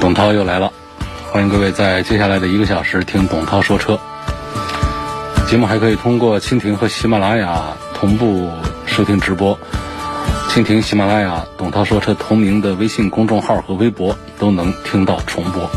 [0.00, 0.72] 董涛又来了，
[1.30, 4.00] 欢迎各位在接下来的一个小时听董涛说车。
[5.46, 8.50] 节目还可以通过蜻蜓和喜马拉雅同步
[8.86, 9.58] 收听直播，
[10.48, 15.70] 蜻蜓、喜马拉雅、董涛说车同名的微信公众号和微博都能听到重播。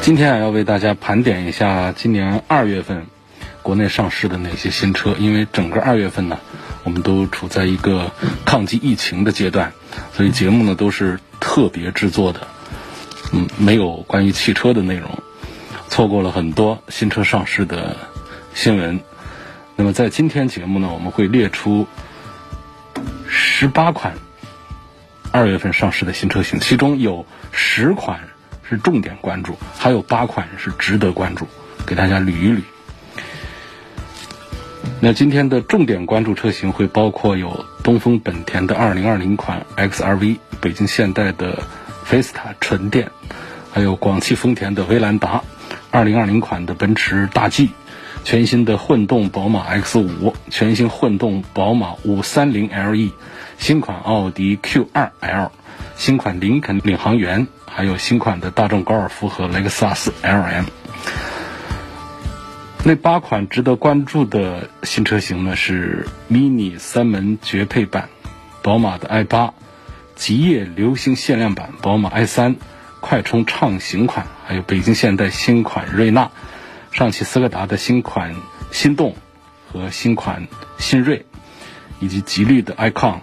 [0.00, 3.06] 今天啊，要为大家盘点一下今年二月份
[3.60, 6.38] 国内上市的哪些新车，因为整个二月份呢，
[6.84, 8.12] 我们都处在一个
[8.44, 9.72] 抗击疫情的阶段，
[10.16, 12.46] 所以节目呢都是特别制作的，
[13.32, 15.10] 嗯，没有关于汽车的内容，
[15.88, 17.96] 错过了很多新车上市的
[18.54, 19.00] 新闻。
[19.76, 21.86] 那么在今天节目呢，我们会列出
[23.28, 24.14] 十八款
[25.30, 28.20] 二月份上市的新车型，其中有十款
[28.68, 31.46] 是重点关注，还有八款是值得关注，
[31.86, 32.62] 给大家捋一捋。
[35.00, 41.62] 那今天的重点关注车型会包括有东风本田的2020款 XRV、北京现代的
[42.04, 43.10] 菲斯塔纯电，
[43.78, 45.44] 还有广汽丰田的威兰达
[45.92, 47.70] ，2020款的奔驰大 G，
[48.24, 53.12] 全新的混动宝马 X5，全新混动宝马 530LE，
[53.56, 55.50] 新款奥迪 Q2L，
[55.94, 60.64] 新款林肯领航员，还有新款的大众高尔夫和雷克萨斯 LM。
[62.82, 68.08] 那八款值得关注的新车型呢，是 mini 三门绝配版
[68.60, 69.52] 宝马的 i8，
[70.16, 72.56] 极夜流星限量版宝马 i3，
[73.00, 76.30] 快充畅行款，还有北京现代新款瑞纳，
[76.90, 78.34] 上汽斯柯达的新款
[78.70, 79.16] 心动
[79.72, 81.24] 和新款新锐，
[82.00, 83.20] 以及吉利的 icon，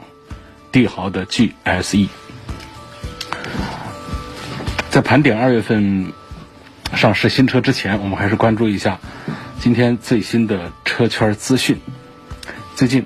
[0.71, 2.07] 帝豪的 GSE。
[4.89, 6.13] 在盘点二月份
[6.93, 8.99] 上市新车之前，我们还是关注一下。
[9.59, 11.79] 今天最新的车圈资讯。
[12.75, 13.05] 最近，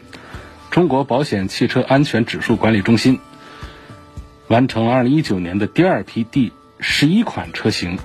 [0.69, 3.19] 中国保险汽车安全指数管理中心
[4.47, 7.99] 完成了2019年的第二批第十一款车型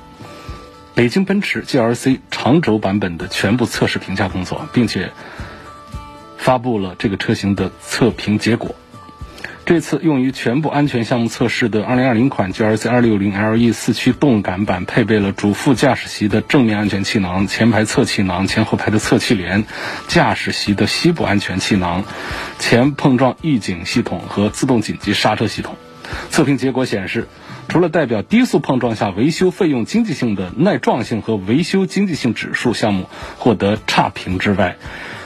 [0.95, 5.12] 北京奔驰 GLC 长轴版本的全部测试评价工作，并且
[6.37, 8.75] 发布了这个车型的测评结果。
[9.67, 19.65] 这次用于全部安全项目测试的2020款 GLC 260 LE 四驱动感版，配备了主副驾驶席的正面安全气囊、前排侧气囊、前后排的侧气帘、
[20.06, 22.05] 驾驶席的膝部安全气囊、
[22.59, 25.77] 前碰撞预警系统和自动紧急刹车系统。
[26.29, 27.27] 测评结果显示，
[27.69, 33.08] 除了代表低速碰撞下维修费用经济性的耐撞性和维修经济性指数项目
[33.38, 34.76] 获得差评之外，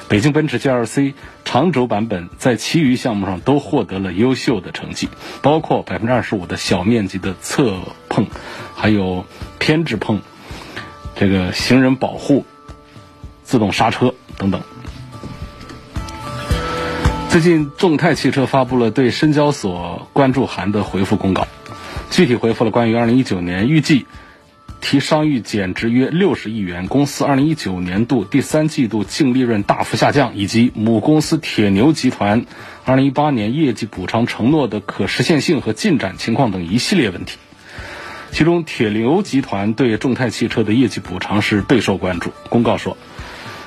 [0.08, 1.12] 北京奔驰 GLC
[1.44, 5.10] 长轴版本在其余项目上都获得了优秀的成绩，
[5.42, 7.76] 包括百分之二十五的小面积的侧
[8.08, 8.26] 碰，
[8.74, 9.26] 还有
[9.58, 10.20] 偏置碰，
[11.14, 12.46] 这个行人保护、
[13.44, 14.62] 自动刹车等等。
[17.28, 21.46] 最近，众泰汽车发布了对深交所关注函的回复公告，
[22.10, 24.06] 具体回复了关于二零一九年预计。
[24.80, 32.46] 提商誉减值约六十亿元，公司二零一九年度第三季度净利润大幅下降，以及母公司铁牛集团
[32.84, 37.38] 二零一八年业绩补偿承诺的可实现性和进展情况等一系列问题。
[38.30, 42.30] 其中，铁牛集团对众泰汽车的业绩补偿是备受关注。
[42.48, 42.96] 公告说。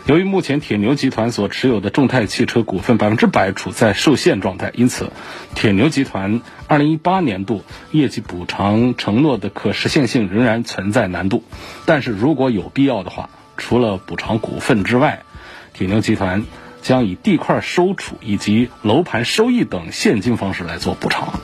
[0.07, 5.12] 由于目前铁牛集团所持有的众泰汽车股份百分之百处在受限状态，因此，
[5.53, 11.44] 铁牛集团二零一八年度业绩补偿承诺的可实现性仍然存在难度。
[11.85, 15.22] 但是如果有必要的话，除了补偿股份之外，
[15.73, 16.45] 铁牛集团
[16.81, 21.39] 将以地块收储以及楼盘收益等现金方式来做补偿。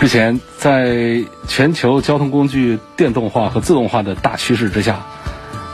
[0.00, 5.04] 之前，在全球交通工具电动化和自动化的大趋势之下，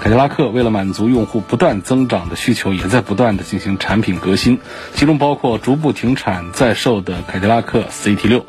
[0.02, 4.58] 凯迪拉克为了满足用户不断增长的需求，也在不断的进行产品革新，
[4.94, 8.42] 其中包括逐步停产在售的凯迪拉克 CT6。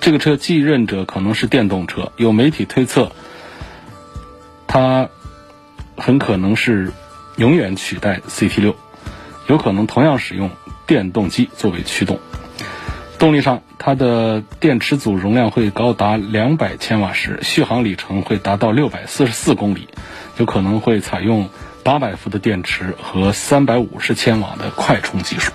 [0.00, 3.10] 这个车继任者可能是电动车，有媒体推测，
[4.68, 5.08] 它
[5.96, 6.92] 很可能是
[7.34, 8.74] 永远取代 CT6，
[9.48, 10.50] 有可能同样使用
[10.86, 12.20] 电动机作为驱动。
[13.18, 19.88] 动力上，它的电池组容量会高达两百千瓦时，续航里程会达到六百四十四公里，
[20.36, 21.48] 有可能会采用
[21.82, 25.52] 八百伏的电池和三百五十千瓦的快充技术。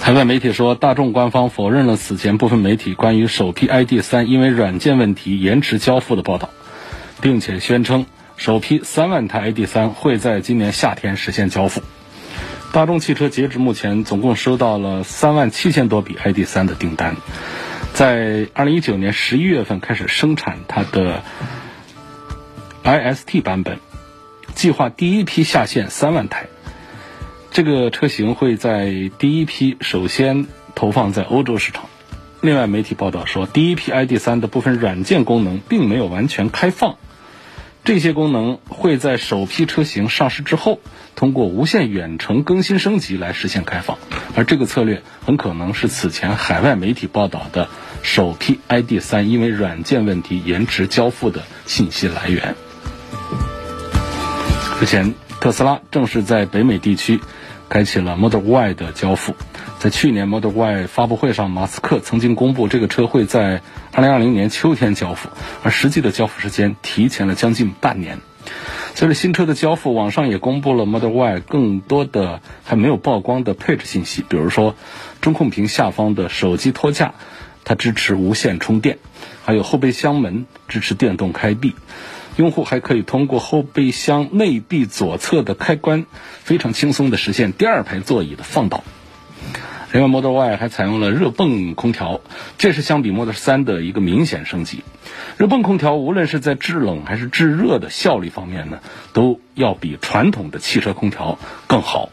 [0.00, 6.50] 海外媒体说，大众官方否认了此前部分媒体关于首批 ID 三因为软件问题延迟交付的报道，
[7.20, 8.06] 并且宣称
[8.36, 11.82] 首批三万台 ID 三会在今年夏天实现交付。
[12.74, 17.14] 大众汽车截至目前总共收到了三万七千多笔 ID 三的订单，
[17.92, 21.22] 在二零一九年十一月份开始生产它的
[22.82, 23.78] IST 版本，
[24.56, 26.48] 计划第一批下线三万台。
[27.52, 31.84] 这个车型会在第一批首先投放在欧洲市场。
[32.40, 36.96] 另外，媒体报道说，第一批 ID.3 的部分软件功能并没有完全开放，
[37.84, 40.80] 这些功能会在首批车型上市之后，
[41.16, 43.98] 通过无线远程更新升级来实现开放。
[44.34, 47.68] 而这个策略很可能是此前海外媒体报道的
[48.02, 52.54] 首批 ID.3 因为软件问题延迟交付的信息来源。
[54.80, 57.20] 之前，特斯拉正式在北美地区。
[57.66, 59.34] 开启了 Model Y 的交付。
[59.84, 63.60] 在去年 Model Y 发布会上，马斯克曾经公布这个车会在
[63.92, 65.28] 2020年秋天交付，
[65.62, 68.20] 而实际的交付时间提前了将近半年。
[68.94, 74.74] 随着新车的交付，网上也公布了 Model Y 更多的还没有曝光的配置信息，比如说
[75.20, 77.12] 中控屏下方的手机托架，
[77.64, 78.96] 它支持无线充电，
[79.44, 81.74] 还有后备箱门支持电动开闭。
[82.36, 86.06] 用户还可以通过后备箱内壁左侧的开关，
[86.42, 88.82] 非常轻松地实现第二排座椅的放倒。
[89.94, 92.20] 另外，Model Y 还采用了热泵空调，
[92.58, 94.82] 这是相比 Model 3的一个明显升级。
[95.36, 98.80] 热泵空调无论是在制冷还是制热的效率方面呢，
[99.12, 101.38] 都要比传统的汽车空调
[101.68, 102.08] 更好，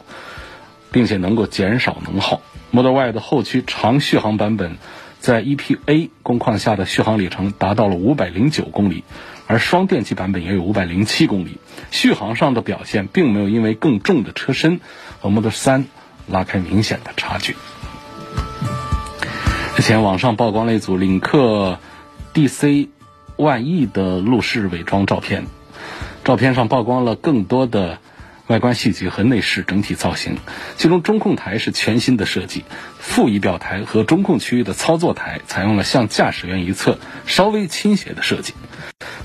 [0.92, 2.44] 并且能够减少能耗。
[2.70, 4.78] Model Y 的后驱长续航版本，
[5.20, 9.04] 在 EPA 工况下的续航里程达到了五百零九公里。
[9.48, 11.58] 而双电机版本也有五百零七公里，
[11.90, 14.80] 续航上的表现并没有因为更重的车身
[15.20, 15.86] 和 Model 3
[16.28, 17.56] 拉开明显的差距。
[19.82, 21.80] 之前网上曝光了一组领克
[22.36, 22.90] DC
[23.36, 25.48] 万亿的路试伪装照片，
[26.24, 27.98] 照片上曝光了更多的
[28.46, 30.38] 外观细节和内饰整体造型，
[30.78, 32.64] 其中中控台是全新的设计，
[33.00, 38.54] 副仪表台和中控区域的操作台采用了向驾驶员一侧稍微倾斜的设计。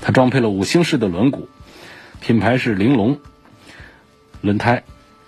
[0.01, 1.45] 它装配了五星式的轮毂，
[2.19, 3.19] 品牌是玲珑。
[4.41, 4.81] 轮胎，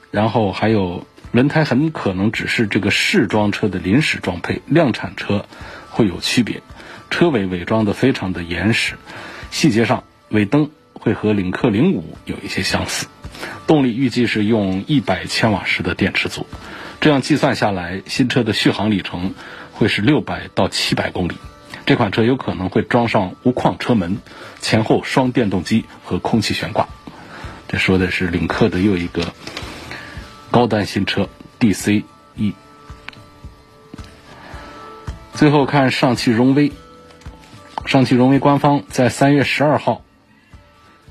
[0.09, 5.45] 然后还有轮胎很可能只是这个试装车的临时装配，量产车
[5.89, 6.61] 会有区别。
[7.11, 8.95] 车尾伪装的非常的严实，
[9.51, 13.07] 细节上尾灯会和领克零五有一些相似。
[13.67, 16.47] 动力预计是用一百千瓦时的电池组，
[16.99, 19.33] 这样计算下来，新车的续航里程
[19.71, 21.35] 会是六百到七百公里。
[21.85, 24.17] 这款车有可能会装上无框车门、
[24.59, 26.89] 前后双电动机和空气悬挂。
[27.67, 29.33] 这说的是领克的又一个
[30.51, 31.29] 高端新车
[31.59, 32.03] DC
[32.35, 32.53] E。
[35.33, 36.71] 最后看上汽荣威，
[37.85, 40.03] 上汽荣威官方在三月十二号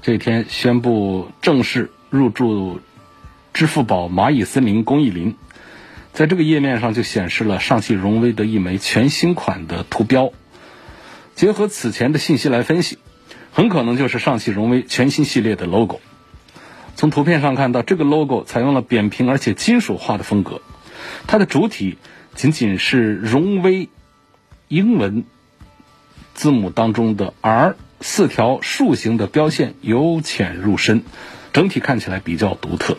[0.02, 2.80] 这天宣布正式入驻
[3.54, 5.36] 支付宝蚂蚁森林公益林，
[6.12, 10.32] 在这个页面上就显示了上汽荣威的一枚全新款的图标。
[11.34, 12.98] 结合此前的信息来分析，
[13.52, 16.00] 很可能就是上汽荣威全新系列的 logo。
[16.98, 20.60] 从图片上看到，这个 logo 采用了扁平而且金属化的风格，
[21.28, 21.96] 它的主体
[22.34, 23.88] 仅仅是荣威
[24.66, 25.22] 英文
[26.34, 31.04] 字母当中的 R 四条竖形的标线由浅入深，
[31.52, 32.98] 整体看起来比较独特。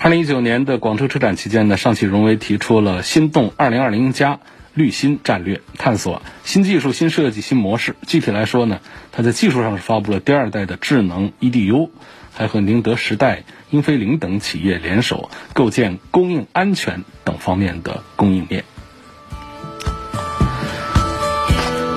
[0.00, 4.40] 二零一九年的广州车展期间呢，上汽荣威提出了心动二零二零加。
[4.78, 7.96] 绿新战略探索新技术、新设计、新模式。
[8.06, 8.80] 具体来说呢，
[9.12, 11.90] 它在技术上是发布了第二代的智能 EDU，
[12.32, 18.64] 还和宁德时代、英飞凌等企业联手，构建供应安全等方面的供应链。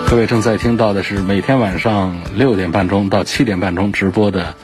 [0.10, 4.56] 各位正在听到的是每天晚上六点半钟到七点半钟直播的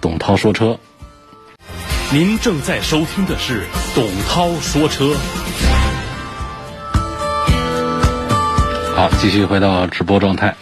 [0.00, 0.78] 董涛说车。
[2.12, 3.64] 您正在收听的是
[3.94, 5.14] 董涛说车。
[8.94, 10.54] 好，继续回到直播状态。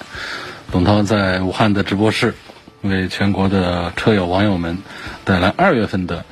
[0.71, 2.35] 董涛在武汉的直播室，
[2.81, 4.79] 为全国的车友网友们
[5.27, 6.25] 带来二月份的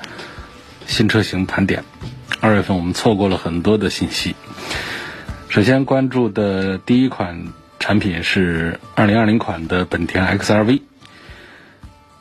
[0.86, 1.84] 新车型盘点。
[2.40, 4.34] 二月份我们错过了很多的信息。
[5.50, 10.80] 首先关注的第一款产品是2020款的本田 XRV。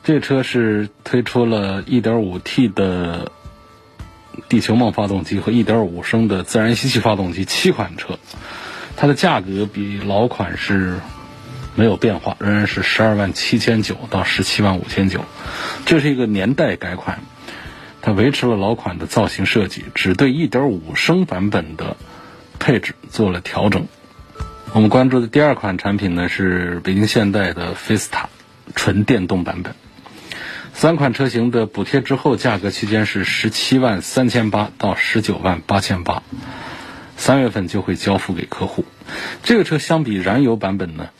[0.04, 3.32] 这车是推出了 1.5T 的
[4.50, 8.18] 地球梦发动机和1.5升的自然吸气发动机七款车。
[9.00, 11.00] 它的价格比老款是
[11.74, 15.24] 没有变化，仍然是十二万七千九到十七万五千九，
[15.86, 17.20] 这是一个年代改款。
[18.02, 21.96] 它维持了老款的造型设计，只对一点五升版本的
[22.58, 23.88] 配置做了调整。
[24.74, 28.28] 我们关注的第二款产品呢是北京现代的菲斯塔
[28.74, 29.74] 纯电动版本。
[30.74, 36.22] 三款车型的补贴之后，价格区间是十七万三千八到十九万八千八，
[37.20, 38.86] 三月份就会交付给客户。
[39.42, 41.10] 这个车相比燃油版本呢，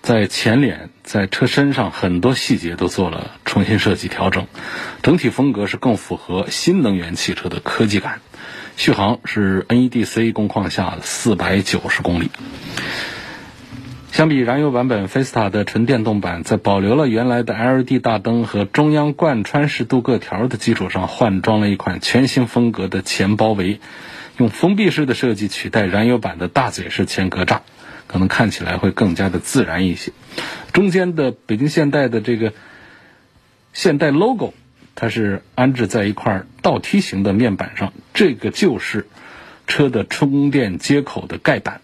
[0.00, 4.46] 在前脸、在车身上很多细节都做了重新设计调整，
[5.02, 8.22] 整体风格是更符合新能源汽车的科技感。
[8.78, 12.30] 续航是 NEDC 工况下四百九十公里。
[14.10, 23.80] 相比燃油版本，菲斯塔的纯电动版在保留了原来的 LED 大灯和中央贯穿式镀铬条的基础上，换装了一款全新风格的前包围，
[24.38, 27.60] 用封闭式的设计取代燃油版的大嘴式前格栅，
[28.06, 30.12] 可能看起来会更加的自然一些。
[30.72, 32.52] 中间的北京现代的这个
[33.72, 34.54] 现代 logo，
[34.94, 39.08] 它是安置在一块倒梯形的面板上，这个就是
[39.66, 41.80] 车的充电接口的盖板。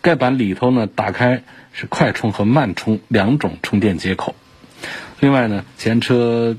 [0.00, 1.42] 盖板里头呢，打开
[1.72, 4.36] 是快充和慢充两种充电接口。
[5.18, 6.56] 另外呢，前车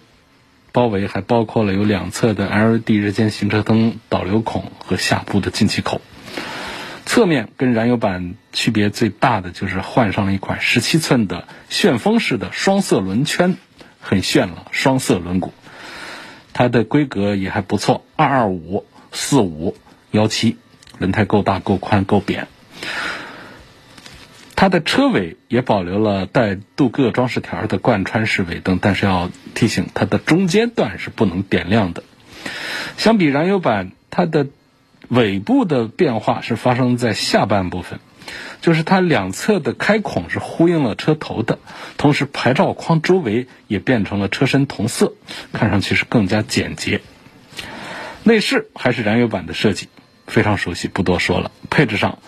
[0.71, 6.01] 包围还包括了有两侧的 LED 日间行车灯导流孔和下部的进气口。
[7.05, 13.57] 侧面跟燃油版区别最大的就是换上了一款十七寸的旋风式的双色轮圈，
[13.99, 15.49] 很炫了，双色轮毂。
[16.53, 19.75] 它的规格也还不错，二二五四五
[20.11, 20.57] 幺七，
[20.99, 22.47] 轮胎够大、够宽、够扁。
[24.61, 32.03] 它的车尾也保留了带镀铬装饰条的贯穿式尾灯，但是要提醒，它的中间段是不能点亮的。
[32.95, 34.45] 相比燃油版，它的
[35.07, 37.99] 尾部的变化是发生在下半部分，
[38.61, 41.57] 就是它两侧的开孔是呼应了车头的，
[41.97, 45.15] 同时牌照框周围也变成了车身同色，
[45.53, 47.01] 看上去是更加简洁。
[48.23, 49.87] 内饰还是燃油版的设计，
[50.27, 51.49] 非常熟悉，不多说了。
[51.71, 52.19] 配置上。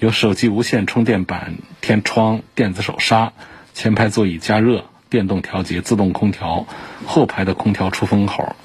[0.00, 3.34] 有手机无线充电板、天窗、电子手刹、
[3.74, 6.66] 前排座椅加热、电动调节、自动空调、
[7.04, 8.56] 后排的空调出风口、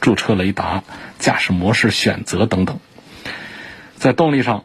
[0.00, 0.82] 驻车雷达、
[1.20, 2.80] 驾驶模式选择等等。
[3.94, 4.64] 在动力上，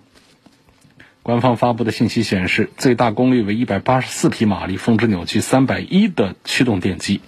[1.22, 7.22] 官方发布的信息显示，最大功率为一百八十四匹马力、峰值扭矩三百一的驱动电机，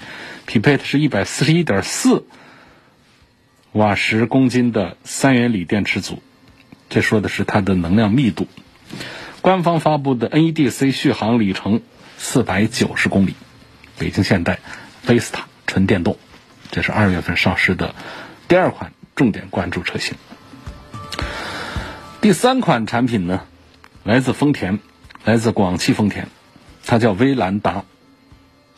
[0.47, 2.25] 匹配的是一百四十一点四
[3.73, 6.23] 瓦时公斤的三元锂电池组。
[6.89, 8.47] 这说的是它的能量密度。
[9.41, 11.81] 官方发布的 NEDC 续航里程
[12.17, 13.35] 四百九十公里，
[13.97, 14.59] 北京现代
[15.01, 16.17] 菲斯塔纯电动，
[16.71, 17.95] 这是二月份上市的
[18.47, 20.17] 第二款重点关注车型。
[22.19, 23.41] 第三款产品呢，
[24.03, 24.79] 来自丰田，
[25.23, 26.27] 来自广汽丰田，
[26.85, 27.85] 它叫威兰达，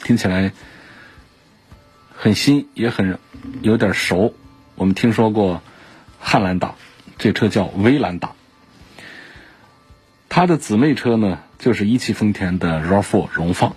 [0.04, 0.52] 听起来
[2.14, 3.18] 很新，也很
[3.62, 4.36] 有点熟。
[4.76, 5.64] 我们听说过
[6.20, 6.76] 汉兰达，
[7.18, 8.34] 这车叫威兰达。
[10.40, 13.76] 它的姊妹车呢，就是一汽丰田的 RAV4 荣放，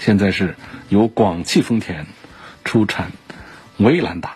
[0.00, 0.56] 现在是
[0.88, 2.08] 由广汽丰田
[2.64, 3.12] 出产
[3.76, 4.34] 威兰达，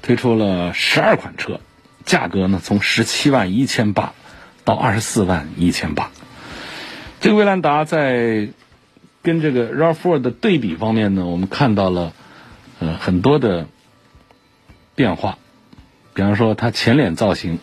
[0.00, 1.60] 推出了十二款车，
[2.06, 4.14] 价格呢从十七万一千八
[4.64, 6.10] 到二十四万一千八。
[7.20, 8.48] 这个威兰达在
[9.20, 12.14] 跟这个 RAV4 的对比方面呢，我们看到了
[12.78, 13.66] 呃很多的
[14.94, 15.36] 变化，
[16.14, 17.58] 比方说它前脸造型，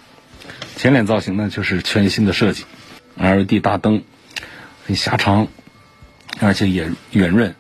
[0.76, 2.66] 前脸造型呢就是全新的设计。
[3.18, 4.04] LED 大灯
[4.86, 5.48] 很狭长，
[6.40, 7.56] 而且也圆润，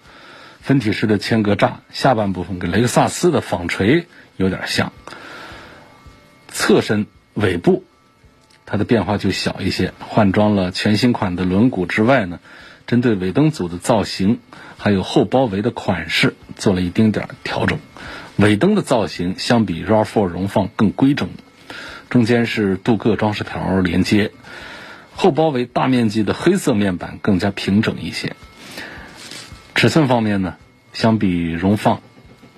[0.61, 4.91] 分体式的前格栅，下半部分跟雷克萨斯的纺锤有点像。
[6.47, 7.83] 侧身尾部
[8.65, 12.39] 它的变化就小一些，换装了全新款的轮毂之外呢，
[12.87, 14.39] 针对尾灯组的造型
[14.77, 17.79] 还有后包围的款式做了一丁点调整。
[18.37, 21.29] 尾灯的造型相比 RAV4 荣放更规整，
[22.09, 24.31] 中间是镀铬装饰条连接。
[25.21, 28.35] 后包围大面积的黑色面板更加平整一些。
[29.75, 30.55] 尺寸方面呢，
[30.93, 32.01] 相比荣放，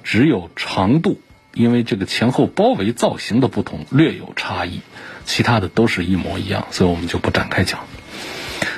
[0.02, 1.20] 只有长度，
[1.54, 4.80] 因为这个前后包围造型的不同略有差异，
[5.26, 7.82] 其他的都是一模一样，所以我们就不展开讲。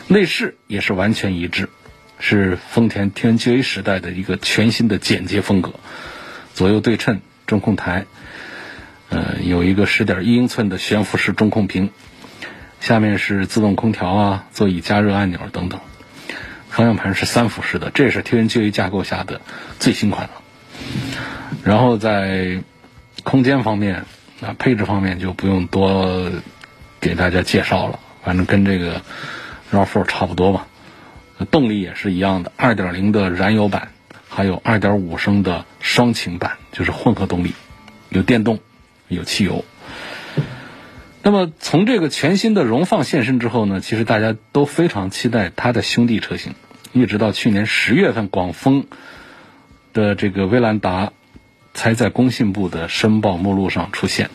[0.08, 1.70] 内饰也是完全一致，
[2.18, 5.76] 是丰田 TNGA 时代的一个全新的简洁风格，
[6.56, 8.08] 左右对称，中控台，
[9.10, 11.92] 呃，有一个十点一英寸的悬浮式中控屏。
[12.86, 15.80] 下面是自动空调啊，座椅加热按钮等等。
[16.70, 19.42] 方向盘是三辐式的，这也是 TNGA 架构下的
[19.80, 20.34] 最新款了。
[21.64, 22.62] 然后在
[23.24, 24.06] 空间方面，
[24.40, 26.30] 啊配置方面就不用多
[27.02, 29.02] 给大家介绍了，反正跟这个
[29.72, 30.68] RAV4 差不多吧。
[31.50, 33.88] 动力也是一样的，2.0的燃油版
[34.30, 37.56] 还有2.5升的双擎版，就是混合动力，
[38.10, 38.60] 有电动，
[39.08, 39.66] 有汽油。
[41.28, 46.54] 那么从这个全新的荣放现身之后呢，其实大家都非常期待它的兄弟车型，
[46.94, 48.86] 一直到去年十月份，广丰
[49.92, 51.14] 的这个威兰达
[51.74, 54.30] 才在工信部的申报目录上出现。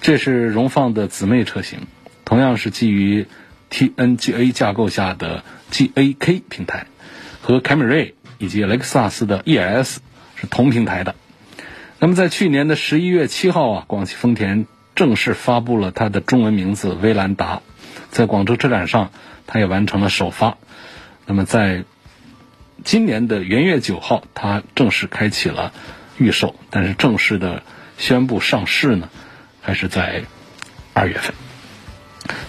[0.00, 1.86] 这是荣放的姊妹车型，
[2.24, 3.28] 同样是基于
[3.70, 6.88] TNGA 架构下的 GAK 平台，
[7.40, 9.98] 和凯美瑞以及雷克萨斯的 ES
[10.34, 11.14] 是同平台的。
[12.00, 14.66] 那么在去年的十一月七号啊，广汽丰田
[14.98, 17.62] 正式发布了它的中文名字威兰达，
[18.10, 19.12] 在广州车展上，
[19.46, 20.58] 它也完成了首发。
[21.24, 21.84] 那么在
[22.82, 25.72] 今年的元月九号，它正式开启了
[26.16, 27.62] 预售，但是正式的
[27.96, 29.08] 宣布上市呢？
[29.60, 30.24] 还是在
[30.94, 31.32] 二月份。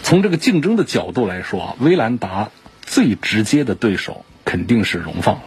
[0.01, 2.49] 从这个竞争的角度来说啊，威兰达
[2.81, 5.43] 最直接的对手肯定是荣放了。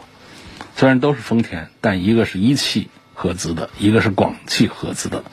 [0.76, 5.24] 虽然都是丰田，但一个是一汽合资的，一个是广汽合资的，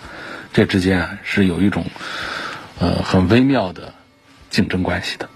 [0.53, 1.86] 这之间啊是有一种
[2.79, 3.94] 呃很微妙的
[4.50, 5.29] 竞争关系的。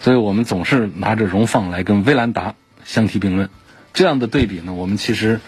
[0.00, 2.54] 所以我们总是拿着荣放来跟威兰达
[2.84, 3.48] 相提并论。
[3.92, 5.40] 这样的对比呢，我们其实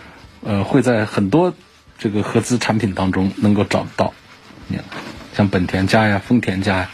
[0.43, 1.55] 呃会在很多。
[1.97, 4.13] 这个合资产品当中能够找到，
[5.33, 6.91] 像本田家呀、丰田家呀，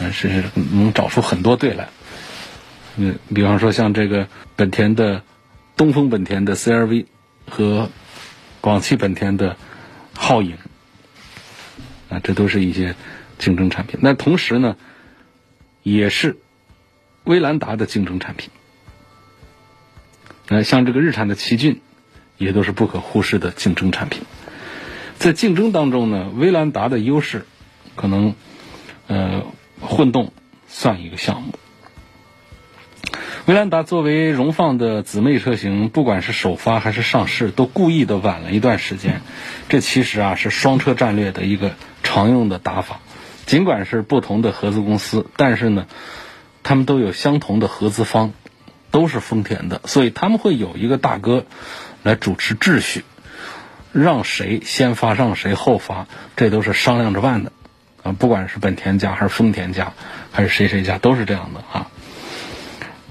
[0.00, 0.42] 嗯，是
[0.72, 1.88] 能找出很多对来。
[2.96, 4.26] 嗯，比方说像这个
[4.56, 5.22] 本田的
[5.76, 7.06] 东风本田的 CRV
[7.48, 7.88] 和
[8.60, 9.56] 广汽本田的
[10.22, 10.56] 皓影，
[12.08, 12.94] 啊，这都是一些
[13.38, 13.98] 竞争产品。
[14.00, 14.76] 那同时呢，
[15.82, 16.38] 也是
[17.24, 18.50] 威兰达的竞争产品。
[20.48, 21.82] 那像这个日产的奇骏。
[22.38, 24.24] 也都是不可忽视的竞争产品，
[25.16, 27.46] 在竞争当中呢，威兰达的优势
[27.94, 28.34] 可能
[29.06, 29.44] 呃
[29.80, 30.32] 混动
[30.66, 31.54] 算一个项目。
[33.44, 39.20] 威兰达作为荣放的姊妹车型，不管是首发还是上市，都故意的晚了一段时间。
[39.68, 41.72] 这其实啊是双车战略的一个
[42.04, 43.00] 常用的打法。
[43.44, 45.88] 尽管是不同的合资公司，但是呢，
[46.62, 48.32] 他们都有相同的合资方，
[48.92, 51.44] 都是丰田的，所以他们会有一个大哥。
[52.04, 53.04] 来主持秩序，
[53.92, 57.52] 让谁先发，让谁后发，这都是商量着办的，
[58.02, 59.94] 啊，不管是本田家还是丰田家，
[60.32, 61.88] 还是谁谁家，都是这样的啊。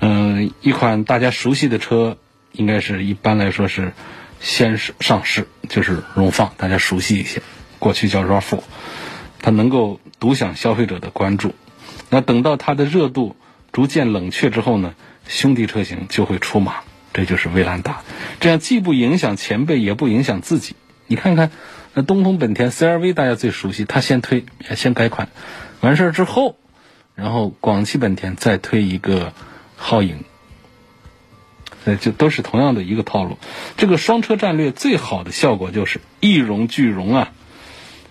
[0.02, 2.18] 嗯，一款大家熟悉的车，
[2.52, 3.94] 应该是一般来说是
[4.40, 7.42] 先是上市，就是荣放，大家熟悉一些，
[7.80, 8.60] 过去叫 RAV4，
[9.40, 11.56] 它能够独享消费者的关注。
[12.10, 13.38] 那等到它的热度
[13.72, 14.96] 逐渐冷却之后呢，
[15.28, 16.82] 兄弟车型就会出马。
[17.14, 18.04] 这就是威兰达，
[18.40, 20.78] 这样既不影响前辈，也不影响自己。
[21.08, 21.52] 你看看，
[21.94, 24.46] 那东风本田 CRV 大家最熟悉，它先推，
[24.78, 25.28] 先改款，
[25.82, 26.56] 完事儿之后，
[27.14, 29.34] 然后广汽本田再推一个
[29.82, 30.24] 皓影，
[31.86, 33.38] 呃，就都是同样的一个套路。
[33.78, 37.32] 这个双车战略最好的效果就是一荣俱荣啊，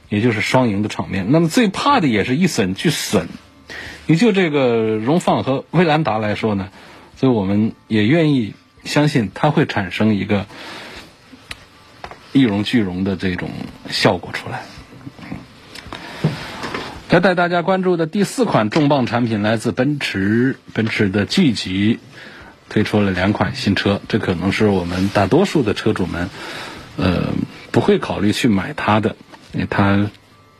[0.08, 1.26] 也就是双赢的场面。
[1.30, 3.28] 那么最怕的也是一损俱损。
[4.06, 6.70] 你就这个荣放和威兰达来说呢，
[7.16, 8.54] 所以我们也愿意。
[8.82, 10.46] 相信它会产生一个
[12.32, 13.50] 一荣俱荣的这种
[13.90, 14.62] 效果出来。
[17.10, 21.98] 要带大家关注的第四款重磅产品来自奔驰，奔驰的 G 级
[22.68, 26.30] 推出了两款新车，这可能是我们大多数的车主们
[26.96, 27.32] 呃
[27.72, 29.16] 不会考虑去买它的，
[29.52, 30.08] 因为它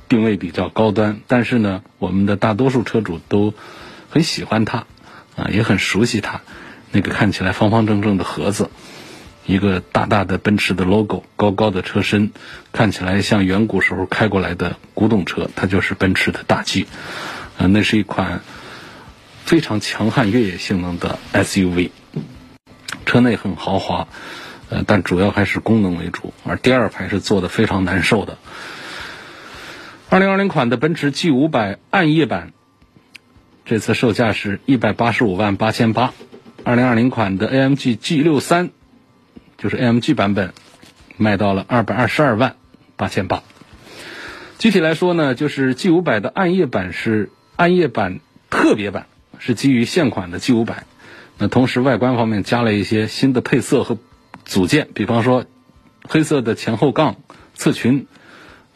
[0.09, 1.21] 定位比较高端。
[1.29, 3.55] 但是呢，我们的大多数车主都
[4.11, 4.87] 很喜欢它
[5.37, 6.41] 啊，也很熟悉它。
[6.91, 8.71] 那个看起来方方正正的盒子，
[9.51, 12.31] 一个大大的奔驰的 logo，高高的车身，
[12.71, 16.87] 看起来像远古时候开过来的古董车，它就是奔驰的大 G，
[17.59, 18.43] 呃，那是一款
[19.45, 21.91] 非常强悍越野性能的 SUV，
[23.05, 24.07] 车内很豪华，
[24.69, 28.39] 呃，但主要还是功能为主，而第二排是坐的非常难受的。
[30.11, 32.53] 二零二零款的奔驰 G 五百暗夜版，
[33.65, 36.13] 这次售价是一百八十五万八千八。
[36.63, 38.71] 二零二零款的 AMG G 六三，
[39.61, 40.55] 就是 AMG 版本，
[41.19, 42.57] 卖到了二百二十二万
[42.97, 43.43] 八千八。
[44.59, 49.07] 具体来说呢，就是 G 五百的暗夜版是暗夜版特别版，
[49.39, 50.87] 是基于现款的 G 五百。
[51.37, 53.99] 那同时外观方面加了一些新的配色和
[54.47, 55.45] 组件，比方说
[56.09, 57.17] 黑色的前后杠、
[57.55, 58.07] 侧裙、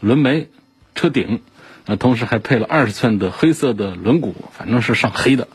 [0.00, 0.50] 轮眉、
[0.94, 1.40] 车顶，
[1.86, 5.48] 那同时还配了二十寸的黑色的轮毂，反正是上黑的。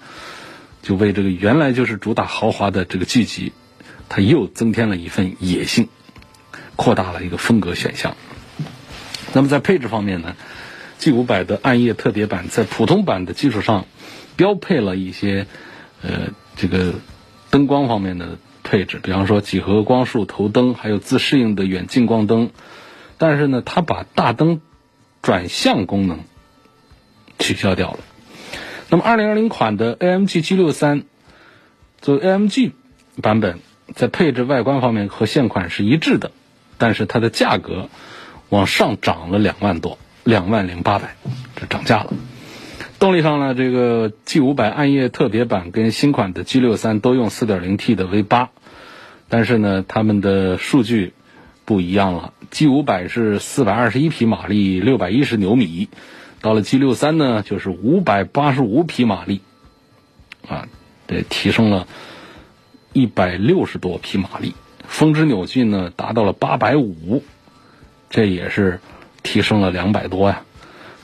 [0.82, 3.52] 就为这个原来就是主打豪华的这个 G 级，
[4.10, 5.88] 它又增添了一份野性，
[6.76, 8.18] 扩大了一个风格选项。
[9.34, 10.36] 那么在配置方面呢
[10.98, 13.86] ，G 五百的暗夜特别版在普通版的基础上，
[14.36, 15.46] 标配了一些
[16.02, 16.96] 呃这个
[17.52, 22.50] 灯光方面的配置，比方说几何光束头灯，还有自适应的远近光灯。
[23.18, 24.62] 但是呢，它把大灯
[25.22, 26.22] 转向功能
[27.38, 28.00] 取消掉了。
[28.90, 31.04] 那么2020款的 AMG G63
[32.02, 32.72] 作为 AMG
[33.22, 33.60] 版本，
[33.96, 36.32] 在配置外观方面和现款是一致的，
[36.78, 37.90] 但是它的价格
[38.50, 41.16] 往上涨了两万多，两万零八百，
[41.56, 42.14] 这涨价了。
[43.00, 48.50] 动力上呢，这个 G500 暗夜特别版跟新款的 G63 都用 4.0T 的 V8，
[49.30, 51.14] 但是呢，它们的数据
[51.64, 52.34] 不一样了。
[52.52, 55.88] G500 是421匹马力，610牛米，
[56.42, 59.40] 到了 G63 呢，就是585匹马力，
[60.48, 60.68] 啊，
[61.08, 61.88] 对，提升了
[63.00, 67.24] 一百六十多匹马力，峰值扭矩呢达到了八百五
[68.10, 68.82] 这也是
[69.24, 70.42] 提升了两百多呀。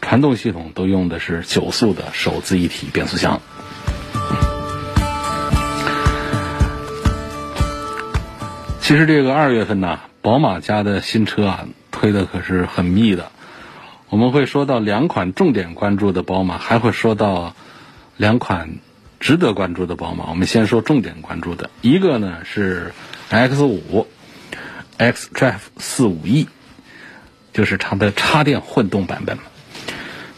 [0.02, 3.40] 传动系统都用的是九速的手自一体变速箱。
[8.82, 13.32] 其实这个二月份呢，宝马家的新车啊推的可是很密的。
[14.10, 17.56] 我们会说到两款重点关注的宝马，还会说到
[18.18, 18.80] 两款
[19.20, 20.30] 值得关注的宝马。
[20.30, 22.94] 我们先说重点关注的，一个呢是
[23.30, 24.08] X 五
[24.98, 26.48] xDrive 四五 E，
[27.54, 29.38] 就是它的插电混动版本。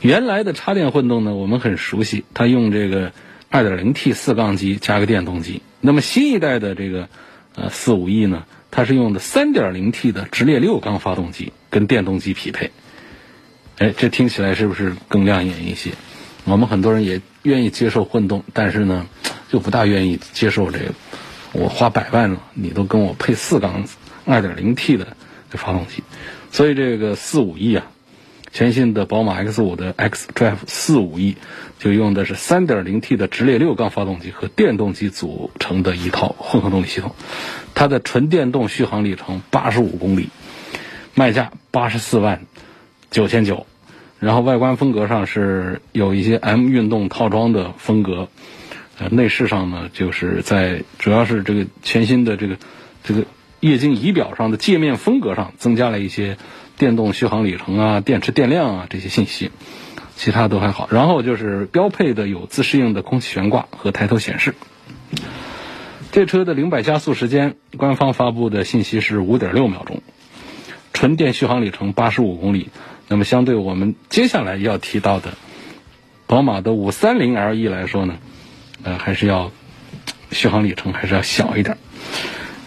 [0.01, 3.11] 原来的插电混动呢，我们很熟悉，它用这个
[3.51, 5.61] 2.0T 四缸机加个电动机。
[5.81, 7.09] 那么新一代的这个
[7.55, 12.71] 呃四五 E 呢，它是用的 3.0T 的直列六缸发动机跟电动机匹配。
[13.79, 15.91] 哎，这听起来是不是更亮眼一些？
[16.47, 19.05] 我们很多人也愿意接受混动，但是呢，
[19.49, 20.85] 就不大愿意接受这个。
[21.51, 23.85] 我花百万了，你都跟我配四缸
[24.25, 25.17] 2.0T 的
[25.51, 26.03] 这发动机，
[26.51, 27.85] 所以这个四五 E 啊。
[28.53, 31.35] 全新的宝马 X5 的 xDrive 四五亿
[31.79, 37.13] 就用的是 3.0T 的直列六缸发动机和电动机组成的一套混合动力系统，
[37.75, 40.29] 它的纯电动续航里程85公里，
[41.13, 42.45] 卖价84万
[43.11, 43.67] 九千九，
[44.19, 48.27] 然后外观风格上是有一些 M 运动套装的风格，
[48.99, 52.57] 呃，内饰上呢就是在主要是这个全新的这个
[53.03, 53.25] 这个
[53.59, 56.37] 液晶仪表上的界面风格上增加了一些。
[56.79, 59.49] 电动续航里程啊，电池电量啊这些信息，
[60.15, 60.87] 其他都还好。
[60.91, 64.53] 然后就是标配的有自适应的空气悬挂和抬头显示。
[66.11, 70.03] 这车的零百加速时间，官方发布的信息是五点六秒钟，
[70.93, 72.69] 纯电续航里程八十五公里。
[73.07, 75.33] 那么相对我们接下来要提到的
[76.25, 78.17] 宝马的五三零 LE 来说呢，
[78.83, 79.51] 呃，还是要
[80.31, 81.77] 续航里程还是要小一点。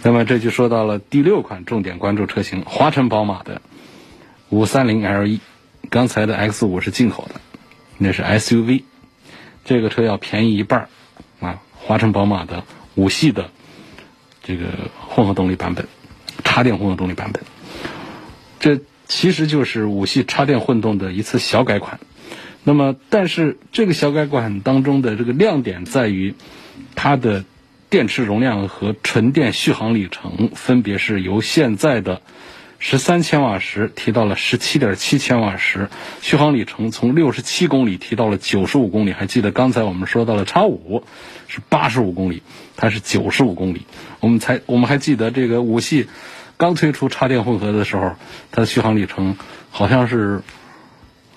[0.03, 3.61] 那么这就说到了第六款重点关注车型，华晨宝马的。
[4.49, 5.39] 五三零 LE，
[5.91, 7.41] 刚才的 X 五是进口的，
[7.99, 8.83] 那是 SUV，
[9.65, 10.89] 这个车要便宜一半
[11.39, 11.61] 啊！
[11.77, 12.65] 华晨宝马的
[12.97, 13.51] 五系的
[14.43, 14.67] 这个
[15.09, 15.87] 混合动力版本，
[16.43, 17.45] 插电混合动力版本，
[18.59, 21.99] 这其实就是五系插电混动的一次小改款。
[22.63, 26.35] 那么，但是这个小改款当中的这个亮点在于，
[26.95, 27.45] 它的
[27.89, 32.23] 电池容量和纯电续航里程分别是由现在的。
[32.79, 35.91] 十三千瓦时提到了十七点七千瓦时，
[36.23, 39.13] 续航里程从六十七公里提到了九十五公里。
[39.13, 41.03] 还记得刚才我们说到了叉五
[41.49, 42.43] 是八十五公里，
[42.77, 43.83] 它是九十五公里。
[44.21, 46.07] 我们才我们还记得这个五系
[46.61, 48.17] 刚推出插电混合的时候，
[48.53, 49.37] 它的续航里程
[49.71, 50.43] 好像是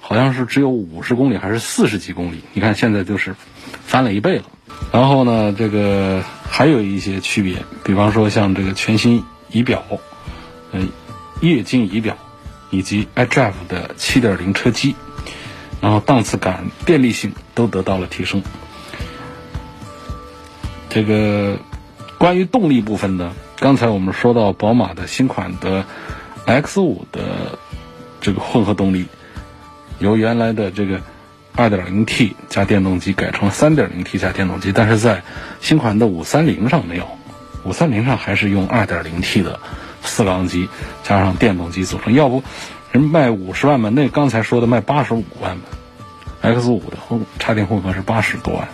[0.02, 2.44] 好像是只有五十公里还是四十几公里？
[2.52, 3.36] 你看现在就是
[3.86, 4.44] 翻了一倍了。
[4.92, 9.82] 然后呢，这个还有一些区别，比方说像这个全新仪表，
[10.74, 10.90] 嗯。
[11.42, 12.16] 液晶仪表，
[12.70, 14.96] 以及 iDrive 的7.0车机，
[15.82, 18.42] 然后档次感、便利性都得到了提升。
[20.90, 21.60] 这个
[22.18, 25.86] 关于动力部分呢，刚才我们说到宝马的新款的
[26.46, 27.58] X5 的
[28.22, 29.06] 这个混合动力，
[30.00, 31.02] 由原来的这个
[31.56, 35.24] 2.0T 加电动机改成了 3.0T 加电动机，但是在
[35.62, 37.08] 新款的530上没有
[37.66, 39.60] ，530上还是用 2.0T 的。
[40.06, 40.68] 四缸机
[41.02, 42.44] 加上电动机组成，要不
[42.92, 43.90] 人卖五十万嘛？
[43.90, 45.64] 那刚才说的卖八十五万嘛
[46.42, 48.68] ？X 五的混插电混合是八十多万。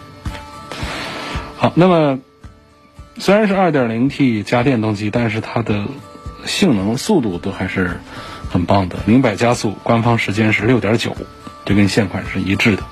[1.56, 2.18] 好，那么
[3.20, 5.86] 虽然是二点零 T 加电动机，但是它的
[6.46, 8.00] 性能、速度都还是
[8.50, 8.98] 很棒的。
[9.06, 11.16] 零百加速官方时间是六点九，
[11.66, 12.84] 这跟现款是一致的。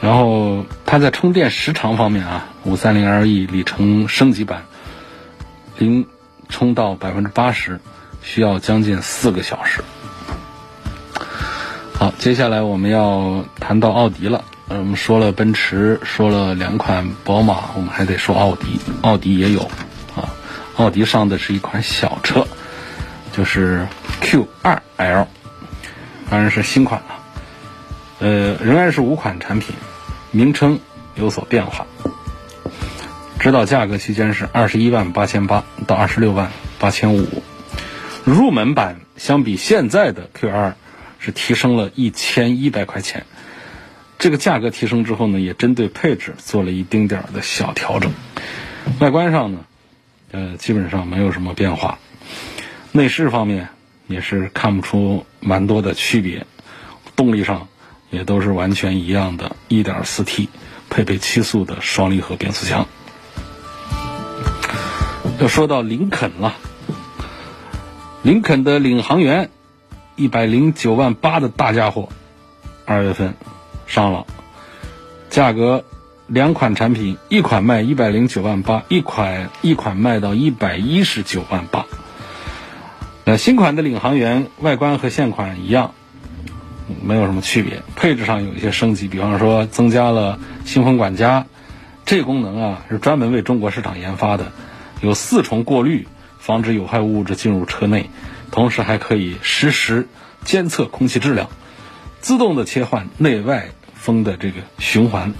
[0.00, 4.64] 然后它在充电时长方面啊，五三零 LE 里程升级版
[5.78, 6.06] 零。
[6.48, 7.80] 充到百分之八十，
[8.22, 9.82] 需要将近四个小时。
[11.92, 14.44] 好，接下来我们要谈到奥迪了。
[14.68, 18.80] 嗯，我们说了奔驰，说了两款宝马，我们还得说奥迪。
[19.02, 19.60] 奥迪也有
[20.16, 20.34] 啊，
[20.76, 22.48] 奥迪上的是一款小车，
[23.32, 23.86] 就是
[24.20, 25.26] Q2L，
[26.28, 27.16] 当然是新款了。
[28.18, 29.76] 呃，仍然是五款产品，
[30.32, 30.80] 名称
[31.14, 31.86] 有所变化。
[33.38, 36.50] 指导价格区间是二十一万八千八到二十六万
[36.80, 37.44] 八千五。
[38.24, 40.72] 入门版相比现在的 Q2
[41.20, 43.26] 是提升了一千一百块钱。
[44.18, 48.12] 这个价格提升之后呢，也针对配置做了一丁点儿的小调整。
[48.98, 49.60] 外观上呢，
[50.32, 51.98] 呃，基本上没有什么变化。
[52.92, 53.68] 内饰方面
[54.06, 56.46] 也是看不出蛮多的区别。
[57.14, 57.68] 动力上
[58.10, 60.48] 也都是完全一样的 1.4T，
[60.90, 62.86] 配备七速的双离合变速箱。
[65.38, 66.54] 要说到林肯了，
[68.22, 69.50] 林肯的领航员，
[70.14, 72.08] 一百零九万八的大家伙，
[72.86, 73.34] 二月份
[73.86, 74.26] 上了，
[75.30, 75.84] 价格
[76.26, 81.86] 两款产品，一款卖一百零九万八，一款一款卖到一百一十九万八。
[83.24, 85.92] 那新款的领航员外观和现款一样，
[87.02, 91.46] 没有什么区别，配置上有一些升级，比方说增加了新风管家，
[92.04, 94.52] 这功能啊是专门为中国市场研发的。
[95.00, 96.06] 有四重过滤，
[96.38, 98.10] 防止有害物质进入车内，
[98.50, 100.08] 同时还可以实时
[100.44, 101.50] 监测空气质量，
[102.26, 105.32] 自动的切换内外风的这个循环。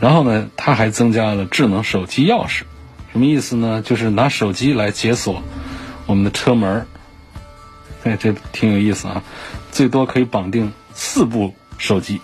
[0.00, 2.62] 然后呢，它还增加了智能手机钥匙，
[3.12, 3.80] 什么意思呢？
[3.80, 5.40] 就是拿手机来解锁
[6.06, 6.86] 我们的车门儿。
[8.02, 9.22] 哎，这挺有意思啊！
[9.70, 12.20] 最多可以绑定四部手机。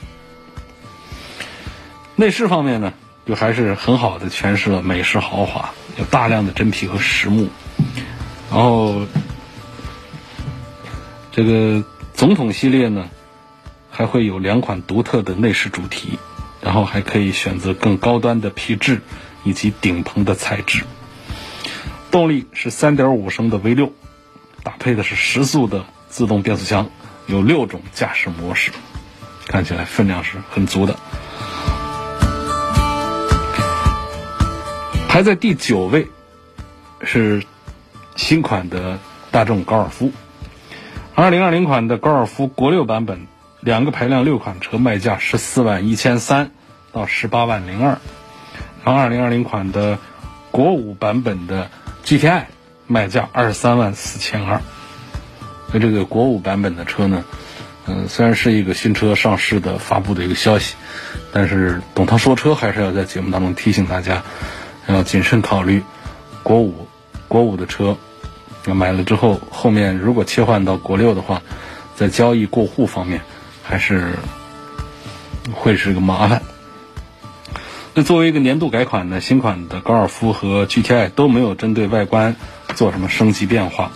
[2.16, 2.92] 内饰方面呢，
[3.24, 5.70] 就还是很好的诠释了美式豪华。
[5.96, 7.48] 有大量的真皮和实木，
[8.50, 9.06] 然后
[11.30, 13.08] 这个总统系列呢，
[13.96, 16.18] 还会有两款独特的内饰主题，
[16.60, 19.00] 然后还可以选择更高端的皮质
[19.42, 20.84] 以及顶棚的材质。
[22.10, 23.92] 动力是3.5升的 V6，
[24.62, 26.90] 搭配的是十速的自动变速箱，
[27.26, 28.70] 有六种驾驶模式，
[29.46, 30.94] 看起来分量是很足的。
[35.08, 36.08] 排在第九位
[37.02, 37.42] 是
[38.14, 38.98] 新款的
[39.30, 40.12] 大众高尔夫，
[41.14, 43.26] 二零二零款的高尔夫国六版本，
[43.66, 46.52] 两个排量六款车卖价十四万一千三
[46.92, 47.98] 到十八万零二，
[48.84, 49.98] 然后二零二零款的
[50.52, 51.68] 国五版本的
[52.04, 52.44] GTI
[52.86, 54.60] 卖价二十三万四千二。
[55.72, 57.24] 那这个国五版本的车呢，
[57.88, 60.76] 嗯，虽然是一个新车上市的发布的一个消息，
[61.32, 64.22] 但是董涛说车还是要在节目当中提醒大家。
[64.86, 65.82] 要谨慎考虑，
[66.44, 66.86] 国五，
[67.26, 67.96] 国五的车，
[68.64, 71.42] 那买了之后，后面如果切换到国六的话，
[71.96, 73.22] 在交易过户方面，
[73.66, 74.14] 还是
[75.52, 76.42] 会是个麻烦。
[77.94, 82.36] 那作为一个年度改款呢，新款的高尔夫和 GTI 都没有针对外观
[82.74, 83.90] 做什么升级变化，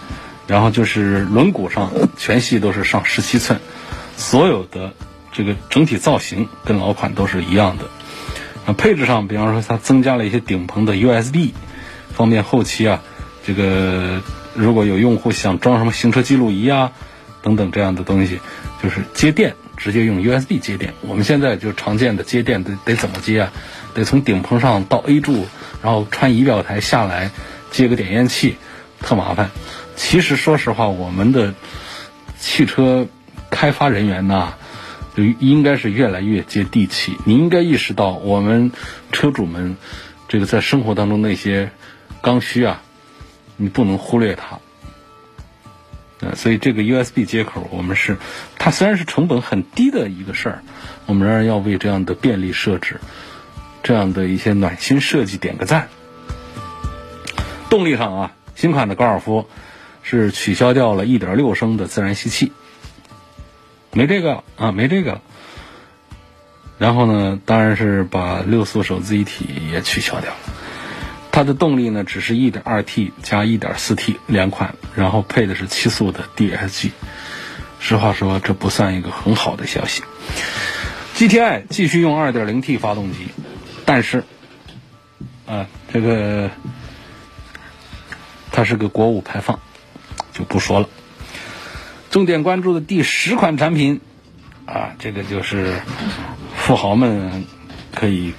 [0.47, 3.61] 然后就是轮毂上全系都是上十七寸，
[4.17, 4.95] 所有的
[5.33, 7.85] 这个整体造型跟老款都是一样的。
[8.65, 11.53] 啊，配置上，比方说它增加了一些顶棚的 USB，
[12.13, 13.03] 方便后期啊，
[13.47, 14.23] 这个
[14.55, 16.93] 如果有用户想装什么行车记录仪啊
[17.43, 18.41] 等等这样的东西，
[18.83, 20.95] 就是接电直接用 USB 接电。
[21.03, 23.53] 我们现在就常见的接电得得怎么接啊？
[23.95, 25.47] 得从顶棚上到 A 柱，
[25.83, 27.31] 然后穿仪表台下来
[27.71, 28.57] 接个点烟器，
[29.01, 29.51] 特麻烦。
[29.97, 31.55] 其实说实话，我们的
[32.39, 33.07] 汽车
[33.51, 34.55] 开发人员呢。
[35.17, 37.17] 就应该是越来越接地气。
[37.25, 38.71] 你应该意识到，我们
[39.11, 39.77] 车主们
[40.29, 41.73] 这个在生活当中那些
[42.23, 42.81] 刚需啊，
[43.57, 44.61] 你不能忽略它。
[46.21, 48.19] 呃，所以这个 USB 接口，我们是
[48.59, 50.63] 它虽然是成本很低的一个事儿，
[51.07, 53.01] 我们仍然要为这样的便利设置、
[53.83, 55.89] 这样的一些暖心设计点个赞。
[57.71, 59.47] 动力上啊，新款的高尔夫
[60.03, 62.53] 是取消掉了1.6升的自然吸气。
[63.93, 65.21] 没这个啊，没这个。
[66.79, 70.39] 然后呢，当然是把六速手自一体也取消掉了。
[71.33, 76.91] 它的动力呢，只是 1.2T 加 1.4T 两款，然后配的是七速的 DSG。
[77.79, 80.03] 实话说，这不算一个很好的消息。
[81.17, 83.29] GTI 继续用 2.0T 发动机，
[83.85, 84.25] 但是
[85.47, 86.51] 啊，这个
[88.53, 89.59] 它是个国五排放，
[90.33, 90.89] 就不说了。
[92.11, 94.01] 重点关注的第十款产品，
[94.67, 95.81] 啊，这个就是
[96.57, 97.45] 富豪们
[97.95, 98.35] 可以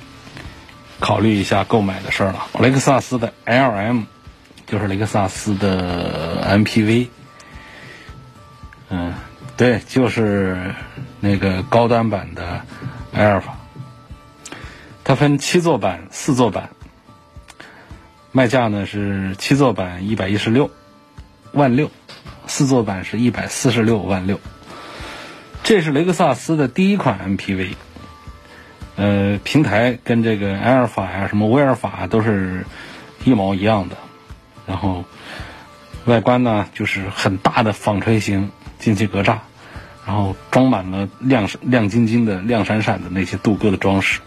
[1.01, 2.47] 考虑一下购买的事儿了。
[2.59, 4.03] 雷克萨斯的 LM，
[4.67, 7.07] 就是雷克萨斯的 MPV，
[8.89, 9.13] 嗯，
[9.57, 10.73] 对，就是
[11.19, 12.61] 那个高端版的
[13.11, 13.57] 埃尔法。
[15.03, 16.69] 它分七座版、四座版。
[18.31, 20.71] 卖价呢是七座版一百一十六
[21.51, 21.91] 万六，
[22.47, 24.39] 四座版是一百四十六万六。
[25.63, 27.73] 这是雷克萨斯的第一款 MPV，
[29.01, 32.63] 呃，平台跟这个埃尔法呀、什么威尔法都是
[33.23, 33.97] 一毛一样的，
[34.67, 35.05] 然后
[36.05, 39.39] 外观呢就是很大的纺锤形进气格栅，
[40.05, 44.19] 然后装满了亮亮晶晶的、亮闪闪的那些镀铬的装饰。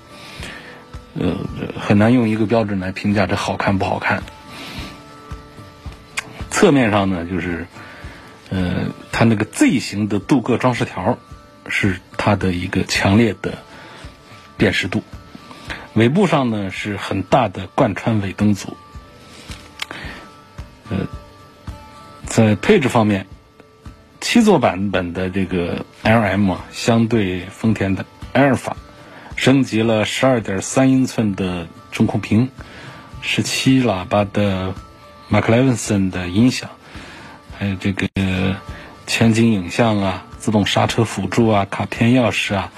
[1.17, 1.37] 呃，
[1.79, 4.25] 很难用一个标准来评价这好看不好看。
[6.51, 7.65] 侧面上呢，就是
[8.51, 11.17] 呃，它那个 Z 型的镀铬装饰条
[11.69, 13.59] 是它的一个强烈的
[14.57, 15.03] 辨识度。
[15.95, 18.77] 尾部上呢是很大的贯穿尾灯组。
[20.91, 21.07] 呃，
[22.27, 23.27] 在配置方面，
[24.21, 28.77] 七座版本的这个 LM 啊，相对丰田的埃尔法。
[29.37, 32.51] 升级了十二点三英寸的中控屏，
[33.21, 34.75] 十七喇叭的
[35.29, 36.71] m c l e v i n s o n 的音响，
[37.59, 38.09] 还有这个
[39.09, 42.71] 全景影像啊、自动刹车辅助啊、卡片钥匙啊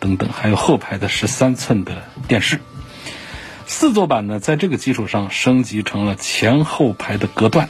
[0.00, 2.58] 等等，还有后排的十三寸的电视。
[3.66, 7.68] 四座版呢，在这个基础上升级成了前后排的隔断，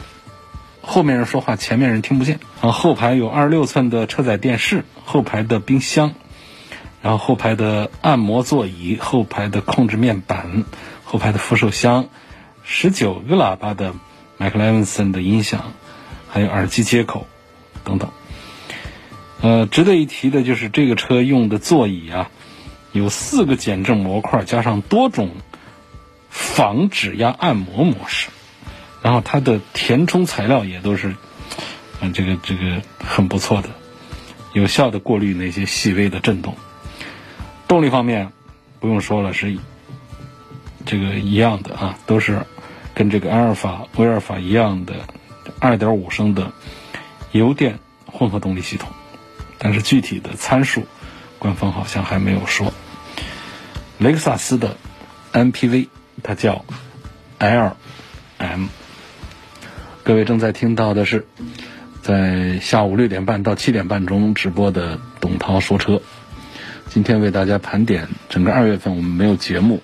[0.81, 2.41] 后面人说话，前面人听不见。
[2.63, 6.15] 然后后排有二十六寸的车载电视，后排的冰箱。
[7.03, 10.65] 然后后排的按摩座椅、后排的控制面板、
[11.05, 12.09] 后排的扶手箱、
[12.63, 13.95] 十九个喇叭的
[14.37, 15.73] 麦克莱文森的音响，
[16.29, 17.27] 还有耳机接口
[17.85, 18.11] 等等。
[19.43, 22.31] 呃，值得一提的就是这个车用的座椅啊，
[22.93, 25.31] 有四个减震模块，加上多种
[26.29, 28.29] 防指压按摩模式。
[29.03, 31.15] 然后它的填充材料也都是，
[32.03, 33.71] 嗯，这个这个很不错的，
[34.53, 36.55] 有效的过滤那些细微的震动。
[37.67, 38.33] 动力方面，
[38.79, 39.57] 不用说了，是
[40.85, 42.45] 这个一样的啊，都是
[42.93, 44.97] 跟这个阿尔法、威尔法一样的
[45.61, 46.53] 2.5升的
[47.33, 48.91] 油电混合动力系统。
[49.63, 50.87] 但是具体的参数，
[51.39, 52.73] 官方好像还没有说。
[53.99, 54.79] 雷克萨斯的
[55.35, 55.89] MPV
[56.23, 56.65] 它叫
[57.39, 58.69] LM。
[60.03, 61.27] 各位正在听到的是
[62.01, 66.01] 在下午六点半到七点半中直播的董涛说车。
[66.89, 69.83] 今天为大家盘点整个二月份我们没有节目，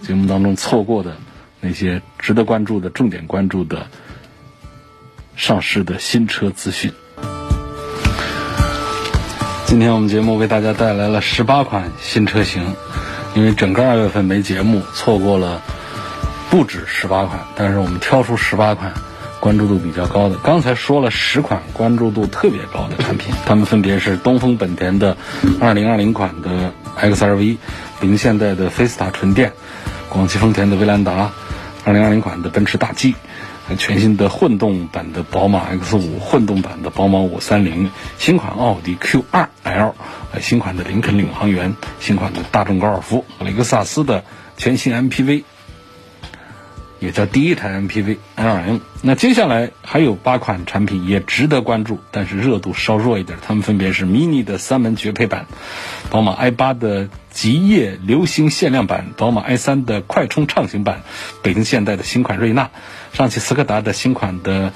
[0.00, 1.16] 节目当中错过的
[1.60, 3.88] 那些值得关注的、重点关注的
[5.34, 6.92] 上市的新车资讯。
[9.68, 12.74] 今天我们节目为大家带来了十八款新车型，
[13.34, 15.60] 因为整个二月份没节目，错过了
[16.48, 18.90] 不止十八款，但是我们挑出十八款。
[19.40, 25.14] 关注度比较高的，刚才说了十款关注度特别高的产品，它们分别是东风本田的
[25.60, 27.58] 2020款的 XRV，
[28.00, 29.52] 零现代的菲斯塔纯电，
[30.08, 31.30] 广汽丰田的威兰达
[31.84, 33.14] ，2020款的奔驰大 G，
[33.76, 39.92] 全新的混动版的宝马 X5，混动版的宝马530，新款奥迪 Q2L，
[40.40, 44.24] 新款的林肯领航员，新款的大众高尔夫，雷克萨斯的
[44.56, 45.44] 全新 MPV。
[47.00, 48.80] 也叫第一台 MPV LM。
[49.02, 53.38] 那接下来还有八款产品也值得关注，但是热度稍弱一点。
[53.46, 55.46] 它们分别是 Mini 的三门绝配版、
[56.10, 61.02] 宝马 i8 的极夜流星限量版、宝马 i3 的快充畅行版、
[61.42, 62.70] 北京现代的新款瑞纳、
[63.12, 64.72] 上汽斯柯达的新款的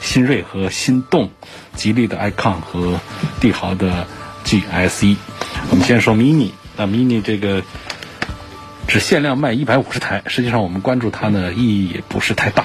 [0.00, 1.30] 新锐和新动、
[1.74, 3.00] 吉利的 icon 和
[3.40, 4.06] 帝豪的
[4.44, 5.16] GSE。
[5.70, 7.62] 我们先说 Mini，那 Mini 这个。
[8.86, 12.64] 只限量卖一百五十台，实际上我们关注它呢意义也不是太大。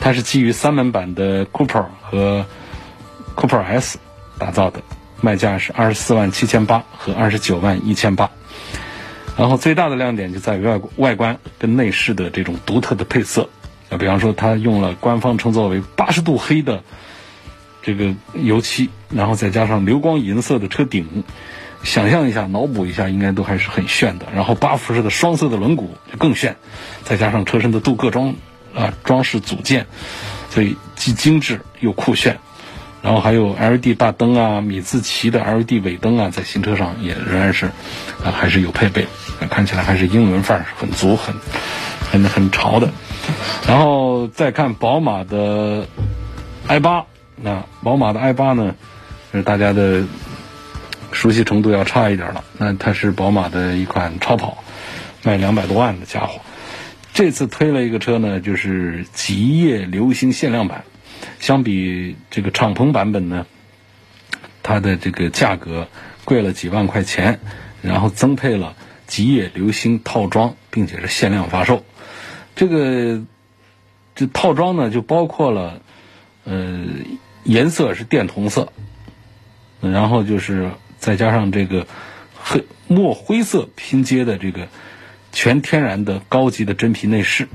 [0.00, 2.44] 它是基于三门版的 Cooper 和
[3.34, 3.98] Cooper S
[4.38, 4.82] 打造的，
[5.20, 8.30] 卖价是二十四万七千八和二十九万一千八。
[9.36, 13.48] 然后最大的亮点就在于外外观跟内饰的这种独特的配色。
[13.88, 16.82] 啊，比方说它用了官方称作为八十度黑的
[17.82, 21.24] 这个油漆，然后再加上流光银色的车顶。
[21.84, 24.26] 想象一下，脑补一下，应该都还是很炫的。
[24.34, 26.56] 然后八辐式的双色的轮毂就更炫，
[27.04, 28.34] 再加上车身的镀铬装
[28.74, 29.86] 啊装饰组件，
[30.50, 32.38] 所以既精致又酷炫。
[33.02, 37.66] 然后还有 LED 大灯啊，米字旗的 LED 尾灯啊，在新车上也仍然是
[38.24, 39.06] 啊还是有配备，
[39.50, 41.34] 看起来还是英伦范儿很足、很
[42.00, 42.88] 很很潮的。
[43.68, 45.86] 然后再看宝马的
[46.66, 47.04] i8，
[47.36, 48.74] 那宝马的 i8 呢，
[49.32, 50.04] 是大家的。
[51.14, 52.44] 熟悉程度要差一点了。
[52.58, 54.62] 那它是宝马的一款超跑，
[55.22, 56.42] 卖两百多万的家伙。
[57.14, 60.84] 这次推了一个车呢，就是极夜流星限量版。
[61.38, 63.46] 相比这个敞篷版本呢，
[64.62, 65.88] 它的这个价格
[66.24, 67.38] 贵了几万块钱，
[67.80, 68.74] 然后增配了
[69.06, 71.84] 极夜流星套装，并且是限量发售。
[72.56, 73.22] 这个
[74.14, 75.80] 这套装呢就包括了，
[76.44, 76.84] 呃，
[77.44, 78.72] 颜色是电铜色，
[79.80, 80.70] 然后就是
[81.04, 81.86] 再加上这个
[82.34, 84.68] 黑墨灰色拼接的这个
[85.32, 87.46] 全天然的高级的真皮内饰，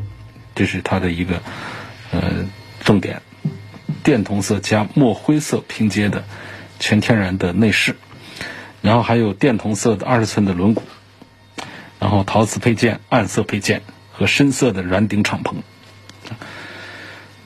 [0.53, 1.41] 这是它的一个
[2.11, 2.47] 呃
[2.83, 3.23] 重点，
[4.03, 6.25] 电同色加墨灰色拼接的
[6.79, 7.95] 全天然的内饰，
[8.83, 10.83] 然后还有电同色的二十寸的轮毂，
[11.99, 13.81] 然后陶瓷配件、暗色配件
[14.11, 15.55] 和深色的软顶敞篷。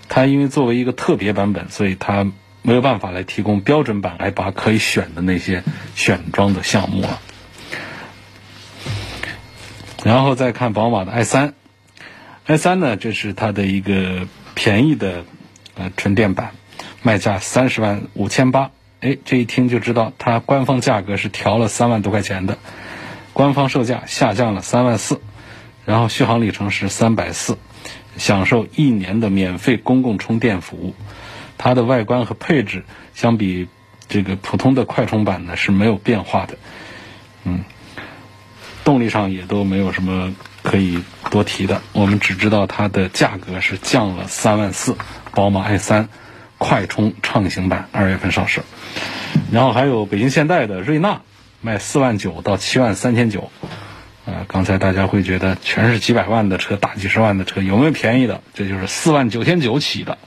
[0.10, 2.30] 它因为作为一个特别版本，所以它
[2.64, 5.64] 没有办法来提供标准版 i 八可以选的那些
[5.96, 7.20] 选装的项目了。
[10.04, 11.54] 然后再看宝马的 i 三
[12.46, 15.26] ，i 三呢，这是它的一个便宜的
[15.76, 16.52] 呃纯电版，
[17.04, 18.72] 卖价三十万五千八。
[19.02, 22.58] 哎，这一听就知道它官方价格是调了三万多块钱的，
[23.34, 25.22] 官方售价下降了三万四，
[25.86, 27.58] 然后续航里程是三百四。
[28.16, 30.94] 享受一年的免费公共充电服务，
[31.64, 32.84] 它的外观和配置
[33.16, 33.70] 相比
[34.10, 36.58] 这个普通的快充版呢是没有变化的，
[37.46, 37.64] 嗯，
[38.84, 41.02] 动力上也都没有什么可以
[41.32, 41.82] 多提的。
[41.94, 44.98] 我们只知道它的价格是降了三万四，
[45.32, 46.10] 宝马 i 三
[46.58, 48.60] 快充畅行版二月份上市，
[49.50, 51.22] 然后还有北京现代的瑞纳
[51.62, 53.52] 卖四万九到七万三千九。
[54.26, 58.42] 啊，刚才大家会觉得全是几百万的车，大几十万的车，有没有便宜的？
[58.54, 60.18] 这就是四万九千九起的，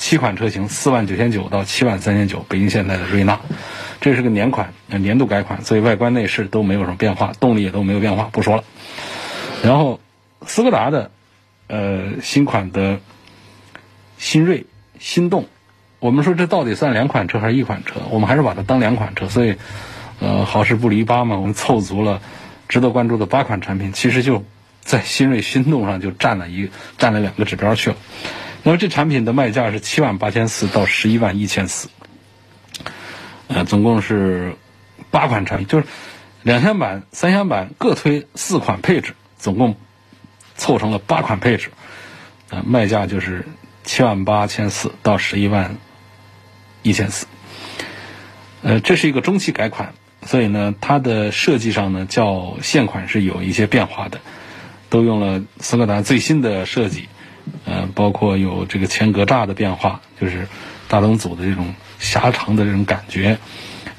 [0.00, 2.40] 七款车型，四万九千九到七万三千九。
[2.48, 3.38] 北京现代的瑞纳，
[4.00, 8.64] 这是个年款，年度改款，所以外观内饰都没有什么变化，动力也都没有变化，不说了。
[9.62, 10.00] 然后，
[10.46, 11.10] 斯柯达的，
[11.66, 12.98] 呃，新款的
[14.16, 14.64] 新锐、
[14.98, 15.44] 心动，
[15.98, 18.00] 我们说这到底算两款车还是一款车？
[18.08, 19.56] 我们还是把它当两款车，所以，
[20.18, 22.22] 呃，好事不离八嘛，我们凑足了。
[22.70, 24.44] 值得关注的八款产品，其实就
[24.80, 27.96] 在新锐、心动上就占了一占了两个指标去了。
[28.62, 31.88] 那么这产品的卖价是七万八千四到十一万一千四，
[33.48, 34.56] 呃，总共是
[35.10, 35.86] 八款产品，就是
[36.42, 39.76] 两厢版、三厢版各推四款配置，总共
[40.56, 41.70] 凑成了八款配置，
[42.50, 43.46] 呃，卖价就是
[43.84, 45.76] 七万八千四到十一万
[46.82, 47.26] 一千四。
[48.62, 49.94] 呃，这是一个中期改款。
[50.26, 54.20] 所以呢，它的设计上呢，较现款是有一些变化的，
[54.90, 57.08] 都用了斯柯达最新的设计，
[57.64, 60.48] 呃，包括有这个前格栅的变化，就是
[60.88, 63.38] 大灯组的这种狭长的这种感觉，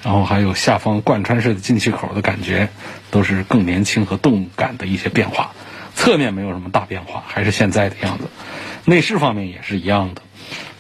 [0.04, 2.70] 然后还有下方贯穿式的进气口的感觉，
[3.10, 5.52] 都是更年轻和动感的一些变化。
[5.96, 8.30] 侧面没有什么大变化，还是现在的样子。
[8.86, 10.22] 内饰方面也是一样的，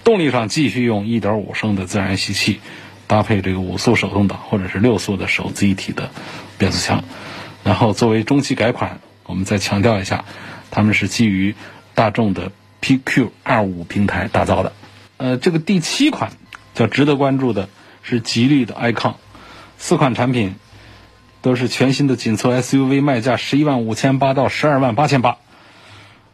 [0.04, 2.60] 动力上继续用1.5升的自然吸气。
[3.08, 6.12] 搭配这个五速手动挡或者是六速的手自一体的
[6.58, 7.04] 变速箱，
[7.62, 10.24] 然后作为中期改款，我们再强调一下，
[10.72, 11.54] 他们是基于
[11.94, 14.74] 大众的 PQ 二五平台打造的。
[15.18, 16.32] 呃，这个第七款
[16.74, 17.70] 叫值得关注的
[18.02, 19.16] 是吉利的 icon，
[19.78, 20.56] 四款产品
[21.42, 25.38] 都是全新的紧凑 SUV，卖价十一万五千八到十二万八千八。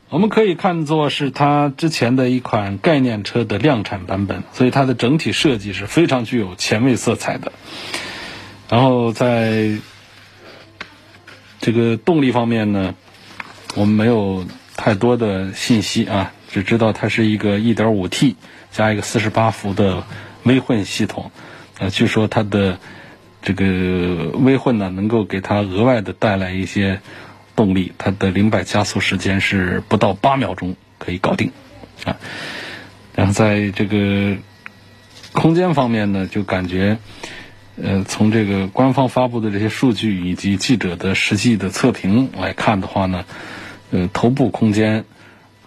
[0.10, 7.52] 我们可以看作是它之前的一款概念车的量产版本，所以它的整体设计是非常具有前卫色彩的。
[8.70, 9.72] 然后在
[11.60, 12.96] 这个动力方面呢，
[13.76, 14.46] 我们没有
[14.78, 18.36] 太多的信息啊，只知道它是一个 1.5T
[18.72, 20.04] 加一个48伏的
[20.44, 21.32] 微混系统。
[21.80, 22.80] 呃，据说它的
[23.42, 27.02] 这个微混呢，能够给它额外的带来一些。
[27.58, 31.52] 动力，它的零百加速时间是不到八秒钟可以搞定，
[32.06, 32.16] 啊，
[33.16, 34.38] 然后在这个
[35.32, 37.00] 空间方面呢，就感觉，
[37.82, 43.26] 呃，从这个官方发布的这些数据以及记者的实际的测评来看的话呢，
[43.90, 45.06] 呃，头部空间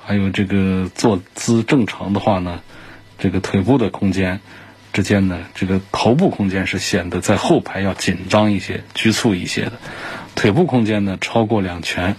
[0.03, 2.61] 还有这个坐姿正常的话呢，
[3.19, 4.41] 这个腿部的空间
[4.93, 9.73] 之间呢，这个头部空间是显得在后排要紧张一些、局促一些的。
[10.35, 12.17] 腿部空间呢超过两拳，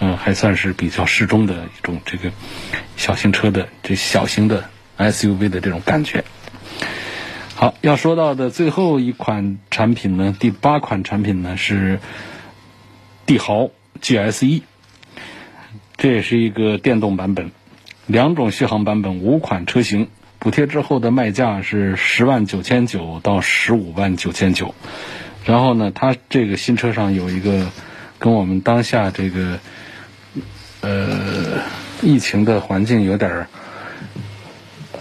[0.00, 2.32] 嗯，还算是比较适中的一种这个
[2.96, 4.64] 小型车的这小型的
[4.98, 6.24] SUV 的这种感觉。
[7.54, 12.00] 好，要说到的最后一款产品呢，第八款产品呢是
[13.26, 13.70] 帝豪
[14.00, 14.62] GSE，
[16.00, 17.50] 这也是一个电动版本，
[18.06, 24.74] 两种续航版本，五款车型，补贴之后的卖价是十万九千九到十五万九千九。
[25.44, 27.70] 然后呢，它这个新车上有一个
[28.18, 29.60] 跟我们当下这个
[30.80, 31.60] 呃
[32.00, 33.48] 疫情的环境有点儿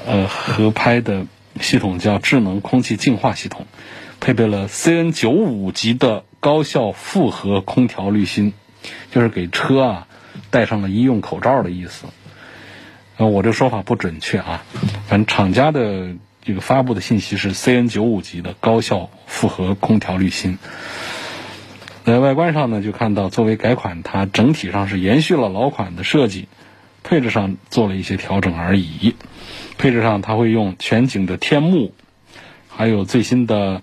[0.06, 1.26] 呃合拍的
[1.62, 3.68] 系统，叫智能空气净化系统，
[4.20, 8.52] 配备了 CN 九五级的高效复合空调滤芯，
[9.12, 10.08] 就是给车啊
[10.50, 12.08] 戴上了医用口罩的意思。
[13.18, 14.64] 呃，我这说法不准确啊，
[15.08, 20.58] 反正厂家的这个发布的信息是 CN 九五级的高效复合空调滤芯。
[22.06, 26.48] 在外观上呢，就看到作为改款，它整体上是延续了老款的设计，
[27.04, 29.16] 配置上做了一些调整而已。
[29.78, 31.94] 配置上，它会用全景的天幕，
[32.68, 33.82] 还有最新的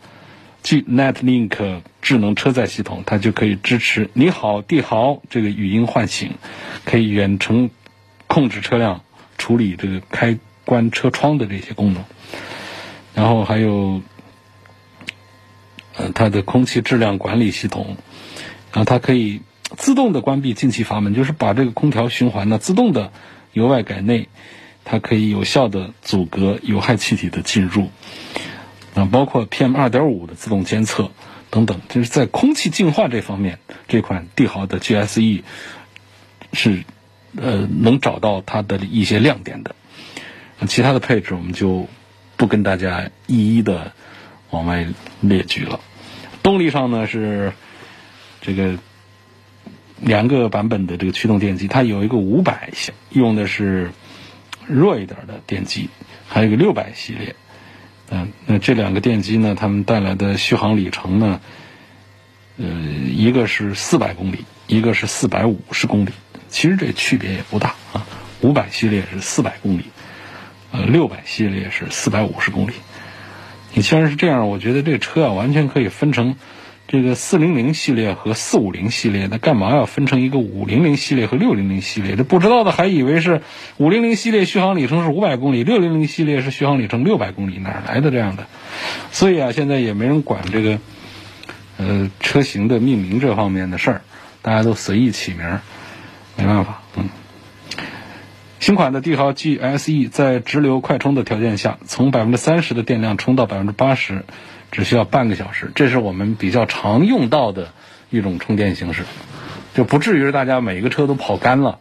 [0.62, 6.34] G NetLink 智能车载系统，它就可以支持“你好，帝豪”这个语音唤醒，
[6.84, 7.68] 可以远程
[8.28, 9.02] 控制车辆、
[9.38, 12.04] 处理这个开关车窗的这些功能。
[13.12, 14.02] 然后还有，
[15.96, 17.96] 呃，它的空气质量管理系统。
[18.72, 19.40] 然后它可以
[19.76, 23.10] 自动的关闭进气阀门，就是把这个空调循环呢自动的
[23.52, 24.28] 由外改内，
[24.84, 27.90] 它可以有效的阻隔有害气体的进入。
[28.94, 31.10] 啊，包括 PM 二点五的自动监测
[31.50, 35.42] 等等，就是在空气净化这方面，这款帝豪的 GSE
[36.52, 36.84] 是
[37.36, 39.74] 呃能找到它的一些亮点的。
[40.66, 41.88] 其他的配置我们就
[42.36, 43.92] 不跟大家一一的
[44.50, 44.86] 往外
[45.20, 45.80] 列举了。
[46.42, 47.52] 动力上呢是。
[48.42, 48.78] 这个
[50.00, 52.70] 两个版本的这个驱动电机，它有一个五百
[53.10, 53.90] 用的是
[54.68, 55.90] 弱一点的电机，
[56.28, 57.34] 还有一个六百系列。
[58.10, 61.40] 嗯，那这两个电机呢，它们带来的续航里程呢，
[62.56, 66.10] 呃，一个是四百公里，一个是四百五十公里。
[66.48, 68.06] 其实这区别也不大啊。
[68.42, 69.84] 五百系列是四百公里，
[70.70, 72.74] 呃，六百系列是四百五十公里。
[73.74, 76.36] 你既然是这样，我觉得这车啊，完全可以分成。
[76.88, 82.14] 这个四零零系列和四五零系列，那干嘛要分成一个五零零系列和六零零系列？
[82.14, 83.42] 这不知道的还以为是
[83.76, 88.46] 五零零系列续航里程是五百公里，六零零系列是续航里程六百公里，哪来的这样的？
[89.10, 90.78] 所以啊，现在也没人管这个
[91.76, 94.02] 呃车型的命名这方面的事儿，
[94.42, 95.60] 大家都随意起名儿，
[96.36, 96.82] 没办法。
[96.96, 97.08] 嗯，
[98.60, 104.24] 新款的帝豪 GSE 在直流快充的条件下，从百分之三十的电量充到百分之八十。
[104.76, 107.72] 只需要半个小时，这是我们比较常用到的
[108.10, 109.04] 一种充电形式，
[109.74, 111.78] 就不至于大家每个车都跑干了，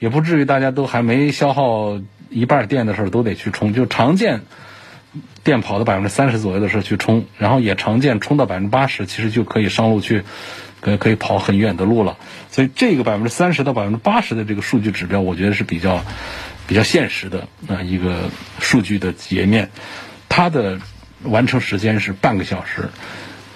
[0.00, 3.72] 也不至于大家都还没消耗一半电的时候都得去充。
[3.72, 4.40] 就常见
[5.44, 10.24] 电跑到百分之三十左右的时候去充，然后也常见充到百分之八十，其实就可以上路去，
[10.80, 12.16] 可可以跑很远的路了。
[12.50, 16.04] 所以这个百分之三十到百分之八十的这个数据指标，我觉得是比较
[16.66, 18.28] 比较现实的啊一个
[18.58, 19.70] 数据的截面，
[20.28, 20.80] 它的。
[21.24, 22.88] 完成时间是半个小时，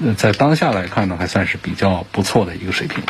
[0.04, 3.02] 呃在当下来看呢，还算是比较不错的一个水平。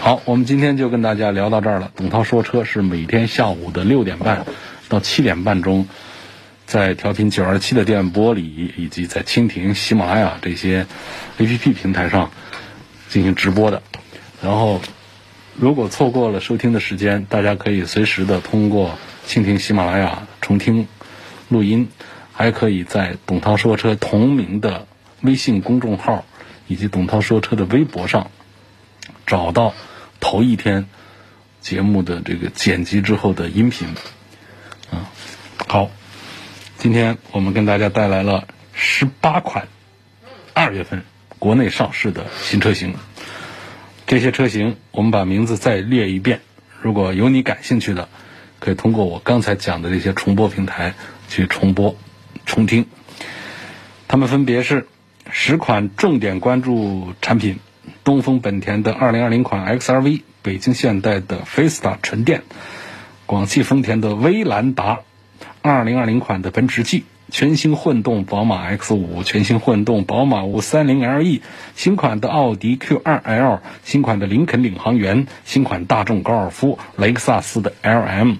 [0.00, 1.90] 好，我们今天就跟大家聊到这儿了。
[1.96, 4.44] 董涛说车是每天下午的六点半
[4.88, 5.86] 到七点半钟，
[6.66, 10.86] 在调频九二七的电波里，以及在蜻蜓、喜马拉雅这些
[11.38, 12.30] A P P 平台上
[13.08, 13.82] 进行直播的。
[14.42, 14.82] 然后，
[15.56, 20.86] 如果错过了收听的时间，大家可以随时的通过蜻蜓、喜马拉雅重听
[21.48, 21.88] 录音。
[22.34, 24.86] 还可以在“董涛说车”同名的
[25.22, 26.26] 微信公众号
[26.66, 28.30] 以及“董涛说车”的微博上
[29.24, 29.72] 找到
[30.18, 30.86] 头一天
[31.60, 33.88] 节目的这个剪辑之后的音频。
[34.90, 35.10] 啊，
[35.68, 35.90] 好，
[36.76, 39.68] 今天我们跟大家带来了十八款
[40.52, 41.04] 二月份
[41.38, 42.94] 国内上市的新车型。
[44.06, 46.40] 这些车型我们把名字再列一遍，
[46.82, 48.08] 如果有你感兴趣的，
[48.58, 50.94] 可以通过我刚才讲的这些重播平台
[51.28, 51.96] 去重播。
[52.46, 52.86] 重听，
[54.08, 54.86] 他们分别是
[55.30, 57.58] 十款重点关注产品：
[58.04, 62.42] 东风本田的2020款 XRV、北京现代的 Fiesta 纯电、
[63.26, 65.00] 广汽丰田的威兰达、
[65.62, 71.40] 2020款的奔驰 G、全新混动宝马 X5、全新混动宝马 530LE、
[71.74, 78.36] 新款的奥迪 Q2L、新款的林肯领航员、新款大众高尔夫、雷克萨斯的 LM。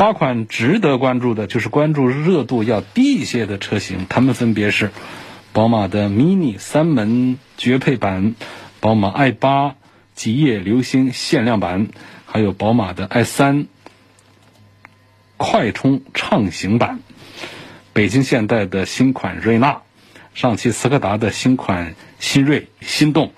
[0.00, 4.92] 八款值得关注的，就是关注热度要低一些的车型，它们分别是：
[5.52, 8.34] 宝马的 Mini 三门绝配版、
[8.80, 9.74] 宝马 i8
[10.14, 11.88] 极夜流星限量版，
[12.24, 13.66] 还有宝马的 i3
[15.36, 17.00] 快充畅行版，
[17.92, 19.82] 北京现代的新款瑞纳，
[20.32, 23.34] 上汽斯柯达的新款新锐心动，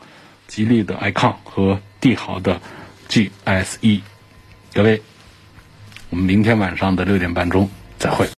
[0.47, 2.61] 吉利的 icon 和帝豪的
[3.09, 4.03] GSE，
[4.73, 5.03] 各位。
[6.13, 7.67] 我们明天晚上的六点半钟
[7.99, 8.29] 再会。